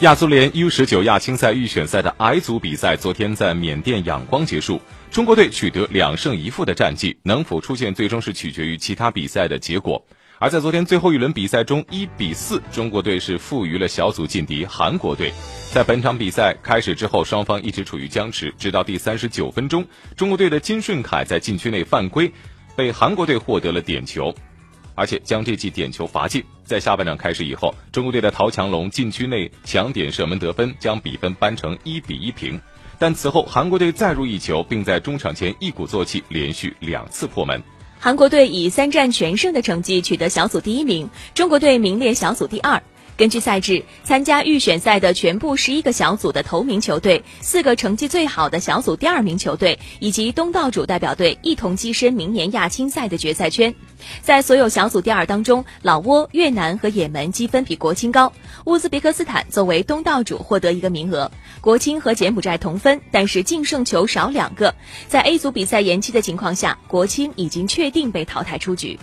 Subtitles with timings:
[0.00, 10.00] 亚足联 U 十九亚青赛预选赛的 I 组比赛昨天在缅甸仰光结束，中国队取得两胜一负的战绩，能否出线最终是取决于其他比赛的结果。
[10.38, 15.32] 而在昨天最后一轮比赛中，一比四，中国队是负于了小组劲敌韩国队。
[15.72, 19.84] 在本场比赛开始之后，双方一直处于僵持，直到第三十九分钟，
[20.16, 22.32] 中国队的金顺凯在禁区内犯规，
[22.76, 24.32] 被韩国队获得了点球。
[24.98, 26.44] 而且将这记点球罚进。
[26.64, 32.60] 在下半场开始以后，中国队的陶强龙禁区内抢点射门得分，将比分扳成一比一平。
[32.98, 37.62] 但此后韩国队再入一球，并在中场前一鼓作气，连续两次破门。
[38.00, 42.82] 韩国队以三战全胜的成绩取得小组第一名，中国队名列小组第二。
[43.18, 53.74] 根据赛制，参加预选赛的全部十一个小组的头名球队、四个成绩最好的小组第二名球队以及东道主代表队一同跻身明年亚青赛的决赛圈。
[54.22, 58.32] 在所有小组第二当中，老挝、越南和也门积分比国青高，
[58.66, 61.28] 乌兹别克斯坦作为东道主获得一个名额。
[61.60, 64.72] 国青和柬埔寨同分，但是净胜球少两个。
[65.08, 68.96] 在 A 组比赛延期的情况下，国青已经确定被淘汰出局。